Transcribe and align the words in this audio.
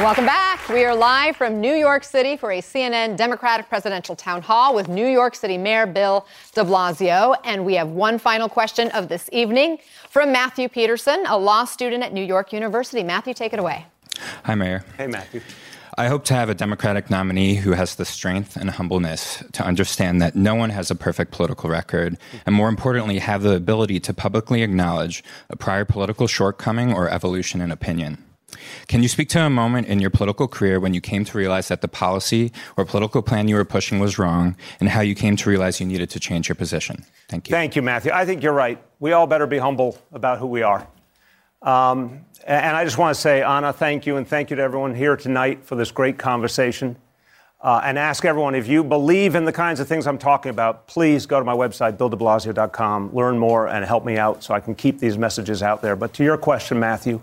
Welcome 0.00 0.24
back. 0.24 0.66
We 0.70 0.82
are 0.86 0.94
live 0.94 1.36
from 1.36 1.60
New 1.60 1.74
York 1.74 2.04
City 2.04 2.34
for 2.34 2.52
a 2.52 2.62
CNN 2.62 3.18
Democratic 3.18 3.68
presidential 3.68 4.16
town 4.16 4.40
hall 4.40 4.74
with 4.74 4.88
New 4.88 5.06
York 5.06 5.34
City 5.34 5.58
Mayor 5.58 5.86
Bill 5.86 6.26
de 6.54 6.64
Blasio. 6.64 7.36
And 7.44 7.66
we 7.66 7.74
have 7.74 7.90
one 7.90 8.18
final 8.18 8.48
question 8.48 8.88
of 8.92 9.10
this 9.10 9.28
evening 9.30 9.76
from 10.08 10.32
Matthew 10.32 10.70
Peterson, 10.70 11.22
a 11.28 11.36
law 11.36 11.66
student 11.66 12.02
at 12.02 12.14
New 12.14 12.24
York 12.24 12.50
University. 12.50 13.02
Matthew, 13.02 13.34
take 13.34 13.52
it 13.52 13.58
away. 13.58 13.84
Hi, 14.44 14.54
Mayor. 14.54 14.86
Hey, 14.96 15.06
Matthew. 15.06 15.42
I 15.98 16.08
hope 16.08 16.24
to 16.24 16.34
have 16.34 16.48
a 16.48 16.54
Democratic 16.54 17.10
nominee 17.10 17.56
who 17.56 17.72
has 17.72 17.96
the 17.96 18.06
strength 18.06 18.56
and 18.56 18.70
humbleness 18.70 19.44
to 19.52 19.62
understand 19.62 20.22
that 20.22 20.34
no 20.34 20.54
one 20.54 20.70
has 20.70 20.90
a 20.90 20.94
perfect 20.94 21.30
political 21.30 21.68
record, 21.68 22.16
and 22.46 22.54
more 22.54 22.70
importantly, 22.70 23.18
have 23.18 23.42
the 23.42 23.54
ability 23.54 24.00
to 24.00 24.14
publicly 24.14 24.62
acknowledge 24.62 25.22
a 25.50 25.56
prior 25.56 25.84
political 25.84 26.26
shortcoming 26.26 26.94
or 26.94 27.10
evolution 27.10 27.60
in 27.60 27.70
opinion. 27.70 28.24
Can 28.88 29.02
you 29.02 29.08
speak 29.08 29.28
to 29.30 29.40
a 29.40 29.50
moment 29.50 29.86
in 29.86 30.00
your 30.00 30.10
political 30.10 30.48
career 30.48 30.80
when 30.80 30.94
you 30.94 31.00
came 31.00 31.24
to 31.24 31.38
realize 31.38 31.68
that 31.68 31.80
the 31.80 31.88
policy 31.88 32.52
or 32.76 32.84
political 32.84 33.22
plan 33.22 33.48
you 33.48 33.56
were 33.56 33.64
pushing 33.64 33.98
was 33.98 34.18
wrong 34.18 34.56
and 34.78 34.88
how 34.88 35.00
you 35.00 35.14
came 35.14 35.36
to 35.36 35.50
realize 35.50 35.80
you 35.80 35.86
needed 35.86 36.10
to 36.10 36.20
change 36.20 36.48
your 36.48 36.56
position? 36.56 37.04
Thank 37.28 37.48
you. 37.48 37.52
Thank 37.52 37.76
you, 37.76 37.82
Matthew. 37.82 38.12
I 38.12 38.24
think 38.24 38.42
you're 38.42 38.52
right. 38.52 38.82
We 38.98 39.12
all 39.12 39.26
better 39.26 39.46
be 39.46 39.58
humble 39.58 39.98
about 40.12 40.38
who 40.38 40.46
we 40.46 40.62
are. 40.62 40.86
Um, 41.62 42.24
and 42.46 42.76
I 42.76 42.84
just 42.84 42.96
want 42.96 43.14
to 43.14 43.20
say, 43.20 43.42
Ana, 43.42 43.72
thank 43.72 44.06
you, 44.06 44.16
and 44.16 44.26
thank 44.26 44.50
you 44.50 44.56
to 44.56 44.62
everyone 44.62 44.94
here 44.94 45.16
tonight 45.16 45.64
for 45.64 45.74
this 45.76 45.90
great 45.90 46.18
conversation. 46.18 46.96
Uh, 47.62 47.78
and 47.84 47.98
ask 47.98 48.24
everyone 48.24 48.54
if 48.54 48.66
you 48.66 48.82
believe 48.82 49.34
in 49.34 49.44
the 49.44 49.52
kinds 49.52 49.80
of 49.80 49.86
things 49.86 50.06
I'm 50.06 50.16
talking 50.16 50.48
about, 50.48 50.86
please 50.86 51.26
go 51.26 51.38
to 51.38 51.44
my 51.44 51.52
website, 51.52 51.98
BillDeBlasio.com, 51.98 53.14
learn 53.14 53.38
more, 53.38 53.68
and 53.68 53.84
help 53.84 54.06
me 54.06 54.16
out 54.16 54.42
so 54.42 54.54
I 54.54 54.60
can 54.60 54.74
keep 54.74 54.98
these 54.98 55.18
messages 55.18 55.62
out 55.62 55.82
there. 55.82 55.94
But 55.94 56.14
to 56.14 56.24
your 56.24 56.38
question, 56.38 56.80
Matthew, 56.80 57.20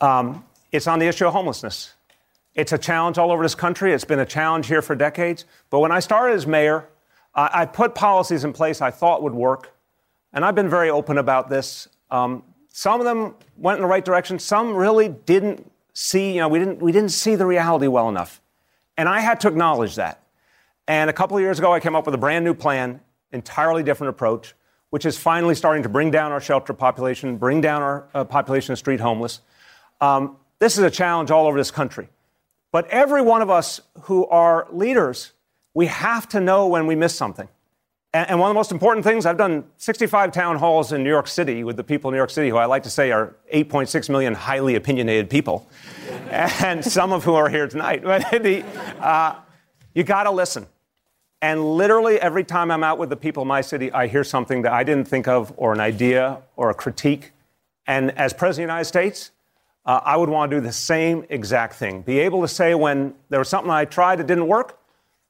um, 0.00 0.44
it's 0.72 0.86
on 0.86 0.98
the 0.98 1.06
issue 1.06 1.26
of 1.26 1.32
homelessness. 1.32 1.94
It's 2.54 2.72
a 2.72 2.78
challenge 2.78 3.18
all 3.18 3.32
over 3.32 3.42
this 3.42 3.54
country. 3.54 3.92
It's 3.92 4.04
been 4.04 4.20
a 4.20 4.26
challenge 4.26 4.66
here 4.66 4.82
for 4.82 4.94
decades. 4.94 5.44
But 5.70 5.80
when 5.80 5.90
I 5.92 6.00
started 6.00 6.34
as 6.34 6.46
mayor, 6.46 6.88
I, 7.34 7.62
I 7.62 7.66
put 7.66 7.94
policies 7.94 8.44
in 8.44 8.52
place 8.52 8.80
I 8.80 8.90
thought 8.90 9.22
would 9.22 9.34
work. 9.34 9.72
And 10.32 10.44
I've 10.44 10.54
been 10.54 10.68
very 10.68 10.90
open 10.90 11.18
about 11.18 11.48
this. 11.48 11.88
Um, 12.10 12.42
some 12.68 13.00
of 13.00 13.06
them 13.06 13.34
went 13.56 13.78
in 13.78 13.82
the 13.82 13.88
right 13.88 14.04
direction. 14.04 14.38
Some 14.38 14.74
really 14.74 15.08
didn't 15.08 15.70
see, 15.92 16.34
you 16.34 16.40
know, 16.40 16.48
we 16.48 16.58
didn't, 16.58 16.80
we 16.80 16.92
didn't 16.92 17.12
see 17.12 17.36
the 17.36 17.46
reality 17.46 17.86
well 17.86 18.08
enough. 18.08 18.40
And 18.96 19.08
I 19.08 19.20
had 19.20 19.40
to 19.40 19.48
acknowledge 19.48 19.94
that. 19.96 20.22
And 20.86 21.08
a 21.08 21.12
couple 21.12 21.36
of 21.36 21.42
years 21.42 21.58
ago, 21.58 21.72
I 21.72 21.80
came 21.80 21.96
up 21.96 22.04
with 22.06 22.14
a 22.14 22.18
brand 22.18 22.44
new 22.44 22.54
plan, 22.54 23.00
entirely 23.32 23.82
different 23.82 24.10
approach, 24.10 24.54
which 24.90 25.06
is 25.06 25.16
finally 25.16 25.54
starting 25.54 25.82
to 25.82 25.88
bring 25.88 26.10
down 26.10 26.30
our 26.30 26.40
shelter 26.40 26.72
population, 26.72 27.36
bring 27.36 27.60
down 27.60 27.82
our 27.82 28.06
uh, 28.14 28.24
population 28.24 28.72
of 28.72 28.78
street 28.78 29.00
homeless. 29.00 29.40
Um, 30.04 30.36
this 30.58 30.76
is 30.76 30.84
a 30.84 30.90
challenge 30.90 31.30
all 31.30 31.46
over 31.46 31.56
this 31.56 31.70
country. 31.70 32.08
But 32.72 32.88
every 32.88 33.22
one 33.22 33.40
of 33.40 33.48
us 33.48 33.80
who 34.02 34.26
are 34.26 34.66
leaders, 34.70 35.32
we 35.72 35.86
have 35.86 36.28
to 36.30 36.40
know 36.40 36.66
when 36.66 36.86
we 36.86 36.94
miss 36.94 37.14
something. 37.14 37.48
And, 38.12 38.28
and 38.30 38.38
one 38.38 38.50
of 38.50 38.54
the 38.54 38.58
most 38.58 38.70
important 38.70 39.04
things, 39.04 39.24
I've 39.24 39.38
done 39.38 39.64
65 39.78 40.32
town 40.32 40.56
halls 40.56 40.92
in 40.92 41.02
New 41.02 41.10
York 41.10 41.26
City 41.26 41.64
with 41.64 41.76
the 41.76 41.84
people 41.84 42.10
in 42.10 42.12
New 42.12 42.18
York 42.18 42.30
City, 42.30 42.50
who 42.50 42.56
I 42.56 42.66
like 42.66 42.82
to 42.82 42.90
say 42.90 43.12
are 43.12 43.34
8.6 43.52 44.10
million 44.10 44.34
highly 44.34 44.74
opinionated 44.74 45.30
people, 45.30 45.68
and 46.30 46.84
some 46.84 47.12
of 47.12 47.24
who 47.24 47.34
are 47.34 47.48
here 47.48 47.66
tonight. 47.66 48.02
But 48.04 48.42
the, 48.42 48.62
uh, 49.00 49.36
you 49.94 50.04
got 50.04 50.24
to 50.24 50.30
listen. 50.30 50.66
And 51.40 51.76
literally 51.76 52.20
every 52.20 52.44
time 52.44 52.70
I'm 52.70 52.84
out 52.84 52.98
with 52.98 53.08
the 53.08 53.16
people 53.16 53.42
in 53.42 53.48
my 53.48 53.62
city, 53.62 53.90
I 53.92 54.06
hear 54.08 54.24
something 54.24 54.62
that 54.62 54.72
I 54.72 54.84
didn't 54.84 55.08
think 55.08 55.28
of, 55.28 55.52
or 55.56 55.72
an 55.72 55.80
idea, 55.80 56.42
or 56.56 56.68
a 56.68 56.74
critique. 56.74 57.32
And 57.86 58.10
as 58.18 58.32
President 58.32 58.64
of 58.64 58.68
the 58.68 58.72
United 58.74 58.84
States, 58.86 59.30
uh, 59.86 60.00
I 60.04 60.16
would 60.16 60.28
want 60.28 60.50
to 60.50 60.56
do 60.56 60.60
the 60.60 60.72
same 60.72 61.26
exact 61.28 61.74
thing. 61.74 62.02
Be 62.02 62.20
able 62.20 62.40
to 62.42 62.48
say 62.48 62.74
when 62.74 63.14
there 63.28 63.38
was 63.38 63.48
something 63.48 63.70
I 63.70 63.84
tried 63.84 64.16
that 64.16 64.26
didn't 64.26 64.48
work, 64.48 64.78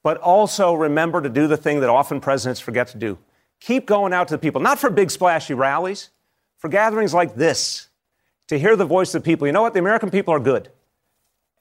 but 0.02 0.18
also 0.18 0.74
remember 0.74 1.20
to 1.20 1.28
do 1.28 1.48
the 1.48 1.56
thing 1.56 1.80
that 1.80 1.90
often 1.90 2.20
presidents 2.20 2.60
forget 2.60 2.88
to 2.88 2.98
do. 2.98 3.18
Keep 3.60 3.86
going 3.86 4.12
out 4.12 4.28
to 4.28 4.34
the 4.34 4.38
people, 4.38 4.60
not 4.60 4.78
for 4.78 4.90
big 4.90 5.10
splashy 5.10 5.54
rallies, 5.54 6.10
for 6.58 6.68
gatherings 6.68 7.14
like 7.14 7.34
this, 7.34 7.88
to 8.48 8.58
hear 8.58 8.76
the 8.76 8.84
voice 8.84 9.14
of 9.14 9.22
the 9.22 9.26
people. 9.26 9.46
You 9.46 9.52
know 9.52 9.62
what? 9.62 9.72
The 9.72 9.80
American 9.80 10.10
people 10.10 10.34
are 10.34 10.40
good. 10.40 10.70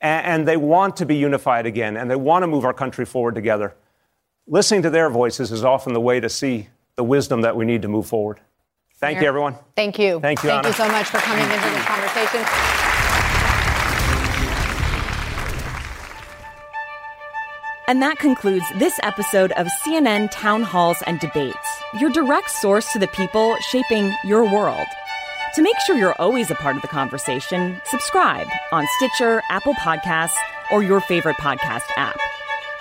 And, 0.02 0.26
and 0.26 0.48
they 0.48 0.58
want 0.58 0.98
to 0.98 1.06
be 1.06 1.16
unified 1.16 1.66
again, 1.66 1.98
and 1.98 2.12
they 2.12 2.16
want 2.16 2.44
to 2.44 2.48
move 2.48 2.66
our 2.66 2.74
country 2.74 3.06
forward 3.06 3.36
together. 3.36 3.74
Listening 4.46 4.82
to 4.82 4.90
their 4.90 5.10
voices 5.10 5.52
is 5.52 5.64
often 5.64 5.94
the 5.94 6.02
way 6.02 6.20
to 6.20 6.30
see 6.30 6.68
the 6.96 7.04
wisdom 7.04 7.42
that 7.42 7.56
we 7.56 7.66
need 7.66 7.82
to 7.82 7.88
move 7.88 8.06
forward. 8.06 8.42
Thank 9.04 9.22
you, 9.22 9.28
everyone. 9.28 9.56
Thank 9.76 10.00
you. 10.00 10.22
Thank 10.22 10.42
you. 10.44 10.50
Thank 10.50 10.66
Ana. 10.66 10.68
you 10.70 10.74
so 10.74 10.88
much 10.88 11.08
for 11.08 11.18
coming 11.18 11.44
into 11.44 11.70
this 11.70 11.86
conversation. 11.86 12.40
And 17.86 18.02
that 18.02 18.18
concludes 18.18 18.66
this 18.80 18.98
episode 19.04 19.52
of 19.52 19.68
CNN 19.86 20.32
Town 20.32 20.64
Halls 20.64 21.04
and 21.06 21.20
Debates, 21.20 21.58
your 22.00 22.12
direct 22.12 22.50
source 22.50 22.94
to 22.94 23.00
the 23.00 23.10
people 23.10 23.58
shaping 23.58 24.14
your 24.24 24.46
world. 24.46 24.88
To 25.56 25.62
make 25.62 25.76
sure 25.86 25.98
you're 25.98 26.16
always 26.18 26.50
a 26.50 26.56
part 26.56 26.78
of 26.78 26.82
the 26.82 26.88
conversation, 26.88 27.82
subscribe 27.86 28.48
on 28.72 28.88
Stitcher, 28.98 29.44
Apple 29.50 29.74
Podcasts, 29.74 30.38
or 30.72 30.82
your 30.82 31.02
favorite 31.02 31.36
podcast 31.36 31.84
app. 31.98 32.18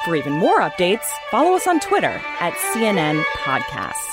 For 0.04 0.14
even 0.14 0.34
more 0.34 0.60
updates, 0.60 1.04
follow 1.32 1.56
us 1.56 1.66
on 1.66 1.80
Twitter 1.80 2.20
at 2.38 2.52
CNN 2.72 3.22
Podcasts. 3.42 4.12